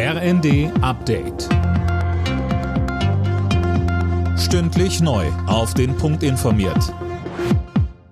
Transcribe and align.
RND 0.00 0.70
Update. 0.80 1.48
Stündlich 4.38 5.00
neu. 5.00 5.26
Auf 5.48 5.74
den 5.74 5.96
Punkt 5.96 6.22
informiert. 6.22 6.94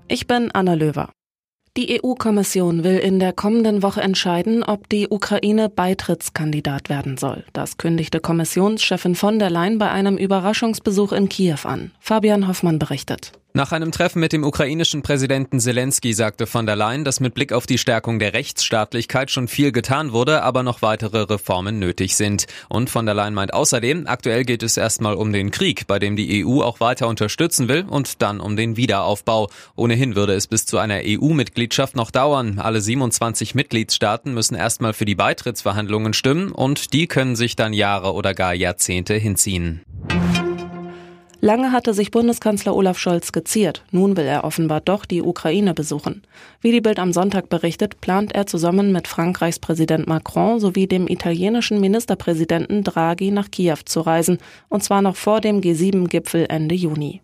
Ich 0.08 0.26
bin 0.26 0.50
Anna 0.52 0.74
Löwer. 0.74 1.10
Die 1.76 2.02
EU-Kommission 2.02 2.82
will 2.82 2.98
in 2.98 3.20
der 3.20 3.32
kommenden 3.32 3.84
Woche 3.84 4.00
entscheiden, 4.00 4.64
ob 4.64 4.88
die 4.88 5.06
Ukraine 5.08 5.68
Beitrittskandidat 5.68 6.88
werden 6.88 7.18
soll. 7.18 7.44
Das 7.52 7.76
kündigte 7.76 8.18
Kommissionschefin 8.18 9.14
von 9.14 9.38
der 9.38 9.50
Leyen 9.50 9.78
bei 9.78 9.88
einem 9.88 10.16
Überraschungsbesuch 10.16 11.12
in 11.12 11.28
Kiew 11.28 11.60
an. 11.62 11.92
Fabian 12.00 12.48
Hoffmann 12.48 12.80
berichtet. 12.80 13.30
Nach 13.56 13.72
einem 13.72 13.90
Treffen 13.90 14.20
mit 14.20 14.34
dem 14.34 14.44
ukrainischen 14.44 15.00
Präsidenten 15.00 15.60
Zelensky 15.60 16.12
sagte 16.12 16.46
von 16.46 16.66
der 16.66 16.76
Leyen, 16.76 17.04
dass 17.04 17.20
mit 17.20 17.32
Blick 17.32 17.54
auf 17.54 17.64
die 17.64 17.78
Stärkung 17.78 18.18
der 18.18 18.34
Rechtsstaatlichkeit 18.34 19.30
schon 19.30 19.48
viel 19.48 19.72
getan 19.72 20.12
wurde, 20.12 20.42
aber 20.42 20.62
noch 20.62 20.82
weitere 20.82 21.22
Reformen 21.22 21.78
nötig 21.78 22.16
sind. 22.16 22.44
Und 22.68 22.90
von 22.90 23.06
der 23.06 23.14
Leyen 23.14 23.32
meint 23.32 23.54
außerdem, 23.54 24.08
aktuell 24.08 24.44
geht 24.44 24.62
es 24.62 24.76
erstmal 24.76 25.14
um 25.14 25.32
den 25.32 25.50
Krieg, 25.50 25.86
bei 25.86 25.98
dem 25.98 26.16
die 26.16 26.44
EU 26.44 26.60
auch 26.60 26.80
weiter 26.80 27.08
unterstützen 27.08 27.66
will 27.66 27.86
und 27.88 28.20
dann 28.20 28.40
um 28.40 28.56
den 28.56 28.76
Wiederaufbau. 28.76 29.48
Ohnehin 29.74 30.16
würde 30.16 30.34
es 30.34 30.48
bis 30.48 30.66
zu 30.66 30.76
einer 30.76 31.00
EU-Mitgliedschaft 31.02 31.96
noch 31.96 32.10
dauern. 32.10 32.58
Alle 32.58 32.82
27 32.82 33.54
Mitgliedstaaten 33.54 34.34
müssen 34.34 34.54
erstmal 34.54 34.92
für 34.92 35.06
die 35.06 35.14
Beitrittsverhandlungen 35.14 36.12
stimmen 36.12 36.52
und 36.52 36.92
die 36.92 37.06
können 37.06 37.36
sich 37.36 37.56
dann 37.56 37.72
Jahre 37.72 38.12
oder 38.12 38.34
gar 38.34 38.52
Jahrzehnte 38.52 39.14
hinziehen. 39.14 39.80
Lange 41.40 41.70
hatte 41.70 41.92
sich 41.92 42.10
Bundeskanzler 42.10 42.74
Olaf 42.74 42.98
Scholz 42.98 43.30
geziert. 43.30 43.84
Nun 43.90 44.16
will 44.16 44.24
er 44.24 44.44
offenbar 44.44 44.80
doch 44.80 45.04
die 45.04 45.22
Ukraine 45.22 45.74
besuchen. 45.74 46.22
Wie 46.62 46.72
die 46.72 46.80
Bild 46.80 46.98
am 46.98 47.12
Sonntag 47.12 47.50
berichtet, 47.50 48.00
plant 48.00 48.34
er 48.34 48.46
zusammen 48.46 48.90
mit 48.90 49.06
Frankreichs 49.06 49.58
Präsident 49.58 50.06
Macron 50.06 50.58
sowie 50.60 50.86
dem 50.86 51.06
italienischen 51.08 51.80
Ministerpräsidenten 51.80 52.84
Draghi 52.84 53.30
nach 53.30 53.50
Kiew 53.50 53.78
zu 53.84 54.00
reisen, 54.00 54.38
und 54.68 54.82
zwar 54.82 55.02
noch 55.02 55.16
vor 55.16 55.40
dem 55.40 55.60
G7-Gipfel 55.60 56.46
Ende 56.48 56.74
Juni. 56.74 57.20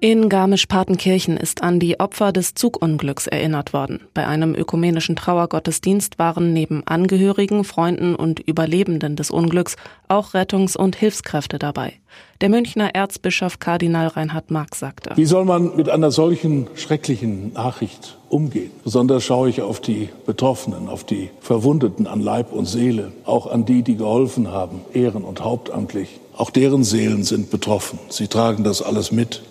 In 0.00 0.28
Garmisch-Partenkirchen 0.28 1.36
ist 1.36 1.64
an 1.64 1.80
die 1.80 1.98
Opfer 1.98 2.30
des 2.30 2.54
Zugunglücks 2.54 3.26
erinnert 3.26 3.72
worden. 3.72 4.02
Bei 4.14 4.28
einem 4.28 4.54
ökumenischen 4.54 5.16
Trauergottesdienst 5.16 6.20
waren 6.20 6.52
neben 6.52 6.86
Angehörigen, 6.86 7.64
Freunden 7.64 8.14
und 8.14 8.38
Überlebenden 8.38 9.16
des 9.16 9.32
Unglücks 9.32 9.74
auch 10.06 10.34
Rettungs- 10.34 10.76
und 10.76 10.94
Hilfskräfte 10.94 11.58
dabei. 11.58 11.94
Der 12.40 12.48
Münchner 12.48 12.94
Erzbischof 12.94 13.58
Kardinal 13.58 14.06
Reinhard 14.06 14.52
Marx 14.52 14.78
sagte. 14.78 15.16
Wie 15.16 15.24
soll 15.24 15.44
man 15.44 15.74
mit 15.74 15.88
einer 15.88 16.12
solchen 16.12 16.68
schrecklichen 16.76 17.54
Nachricht 17.54 18.18
umgehen? 18.28 18.70
Besonders 18.84 19.24
schaue 19.24 19.48
ich 19.48 19.62
auf 19.62 19.80
die 19.80 20.10
Betroffenen, 20.26 20.88
auf 20.88 21.02
die 21.02 21.30
Verwundeten 21.40 22.06
an 22.06 22.20
Leib 22.20 22.52
und 22.52 22.66
Seele, 22.66 23.10
auch 23.24 23.50
an 23.50 23.64
die, 23.64 23.82
die 23.82 23.96
geholfen 23.96 24.52
haben, 24.52 24.82
ehren- 24.94 25.24
und 25.24 25.42
hauptamtlich. 25.42 26.20
Auch 26.36 26.50
deren 26.50 26.84
Seelen 26.84 27.24
sind 27.24 27.50
betroffen. 27.50 27.98
Sie 28.10 28.28
tragen 28.28 28.62
das 28.62 28.80
alles 28.80 29.10
mit. 29.10 29.42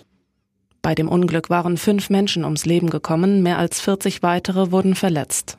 Bei 0.88 0.96
dem 0.96 1.10
Unglück 1.10 1.50
waren 1.50 1.76
fünf 1.76 2.10
Menschen 2.10 2.46
ums 2.46 2.66
Leben 2.66 2.90
gekommen, 2.90 3.44
mehr 3.44 3.58
als 3.58 3.82
40 3.82 4.24
weitere 4.24 4.72
wurden 4.72 4.96
verletzt. 4.96 5.58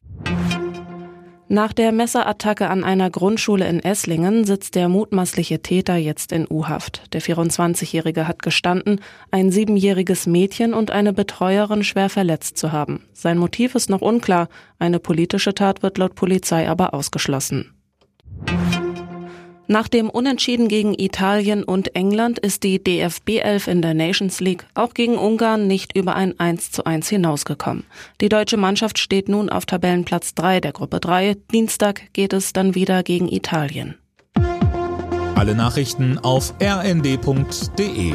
Nach 1.48 1.75
der 1.75 1.93
Messerattacke 1.93 2.71
an 2.71 2.83
einer 2.83 3.11
Grundschule 3.11 3.69
in 3.69 3.81
Esslingen 3.81 4.45
sitzt 4.45 4.75
der 4.75 4.89
mutmaßliche 4.89 5.61
Täter 5.61 5.97
jetzt 5.97 6.33
in 6.33 6.47
U-Haft. 6.49 7.12
Der 7.12 7.21
24-Jährige 7.21 8.27
hat 8.27 8.41
gestanden, 8.41 9.03
ein 9.31 9.51
siebenjähriges 9.51 10.27
Mädchen 10.27 10.73
und 10.73 10.93
eine 10.93 11.12
Betreuerin 11.12 11.84
schwer 11.84 12.09
verletzt 12.09 12.56
zu 12.56 12.73
haben. 12.73 13.05
Sein 13.12 13.37
Motiv 13.37 13.75
ist 13.75 13.91
noch 13.91 14.01
unklar, 14.01 14.49
eine 14.79 14.99
politische 14.99 15.53
Tat 15.53 15.83
wird 15.83 15.99
laut 15.99 16.15
Polizei 16.15 16.67
aber 16.71 16.95
ausgeschlossen. 16.95 17.78
Nach 19.71 19.87
dem 19.87 20.09
Unentschieden 20.09 20.69
gegen 20.69 20.95
Italien 20.99 21.63
und 21.63 21.95
England 21.95 22.39
ist 22.39 22.63
die 22.63 22.83
DFB 22.83 23.41
11 23.43 23.69
in 23.69 23.83
der 23.83 23.93
Nations 23.93 24.41
League 24.41 24.65
auch 24.73 24.95
gegen 24.95 25.19
Ungarn 25.19 25.67
nicht 25.67 25.95
über 25.95 26.17
ein 26.17 26.41
1 26.41 26.71
zu 26.71 26.84
1 26.87 27.06
hinausgekommen. 27.11 27.84
Die 28.23 28.31
deutsche 28.31 28.57
Mannschaft 28.57 28.99
steht 28.99 29.28
nun 29.28 29.51
auf 29.51 29.67
Tabellenplatz 29.67 30.34
3 30.34 30.62
der 30.62 30.73
Gruppe 30.73 31.01
3. 31.01 31.37
Dienstag 31.53 32.01
geht 32.15 32.33
es 32.33 32.55
dann 32.55 32.75
wieder 32.75 33.03
gegen 33.03 33.28
Italien. 33.28 33.97
Alle 35.34 35.55
Nachrichten 35.55 36.17
auf 36.17 36.55
rnd.de 36.62 38.15